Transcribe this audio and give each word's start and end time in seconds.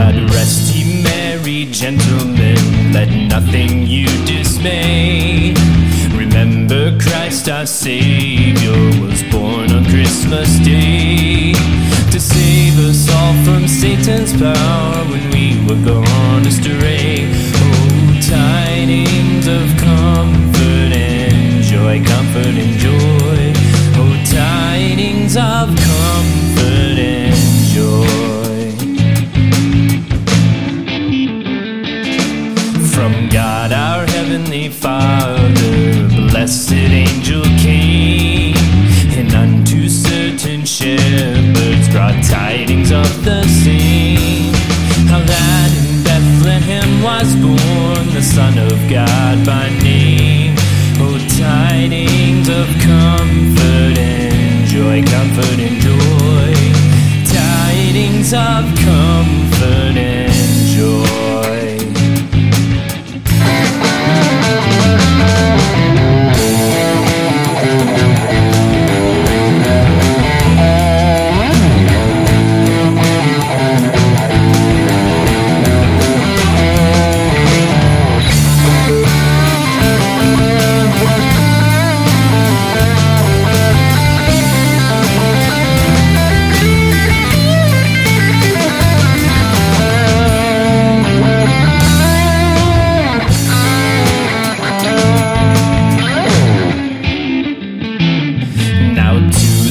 God 0.00 0.16
rest 0.30 0.74
ye 0.74 1.02
merry 1.02 1.66
gentlemen, 1.66 2.56
let 2.90 3.10
nothing 3.34 3.86
you 3.86 4.06
dismay. 4.24 5.52
Remember 6.16 6.98
Christ 6.98 7.50
our 7.50 7.66
Savior 7.66 8.80
was 9.02 9.22
born 9.24 9.70
on 9.70 9.84
Christmas 9.84 10.48
Day 10.60 11.52
to 12.12 12.18
save 12.18 12.78
us 12.88 13.10
all 13.14 13.34
from 13.44 13.68
Satan's 13.68 14.32
power 14.32 15.04
when 15.10 15.24
we 15.34 15.44
were 15.68 15.82
gone 15.84 16.46
astray. 16.46 16.99
Heavenly 34.40 34.70
Father, 34.70 36.08
blessed 36.30 36.72
angel 36.72 37.42
came, 37.58 38.56
and 39.18 39.34
unto 39.34 39.86
certain 39.86 40.64
shepherds 40.64 41.88
brought 41.90 42.24
tidings 42.24 42.90
of 42.90 43.22
the 43.22 43.42
same. 43.44 44.54
How 45.08 45.20
that 45.20 45.70
in 45.76 46.02
Bethlehem 46.02 47.02
was 47.02 47.34
born 47.36 48.14
the 48.14 48.22
Son 48.22 48.56
of 48.56 48.78
God 48.88 49.44
by 49.44 49.68
name. 49.82 50.54
Oh, 50.96 51.18
tidings 51.38 52.48
of 52.48 52.66
comfort 52.80 53.98
and 53.98 54.66
joy, 54.66 55.02
comfort 55.02 55.58
and 55.60 55.76
joy. 55.84 56.54
Tidings 57.28 58.32
of 58.32 58.64
comfort 58.80 59.96
and 60.00 60.19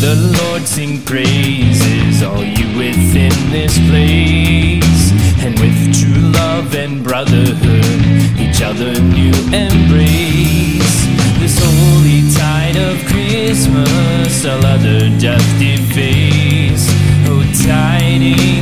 the 0.00 0.14
Lord 0.14 0.62
sing 0.66 1.02
praises, 1.02 2.22
all 2.22 2.44
you 2.44 2.66
within 2.78 3.32
this 3.50 3.76
place. 3.90 5.12
And 5.42 5.58
with 5.58 5.78
true 5.98 6.30
love 6.32 6.74
and 6.74 7.02
brotherhood, 7.02 8.38
each 8.38 8.62
other 8.62 8.92
new 9.00 9.34
embrace. 9.50 10.98
This 11.40 11.58
holy 11.58 12.30
tide 12.34 12.76
of 12.76 12.96
Christmas, 13.06 14.44
all 14.44 14.64
other 14.64 15.08
doth 15.18 15.48
deface. 15.58 16.86
Oh, 17.26 17.42
tidings 17.66 18.57